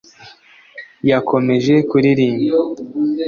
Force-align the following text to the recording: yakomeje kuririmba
yakomeje 1.09 1.73
kuririmba 1.89 2.57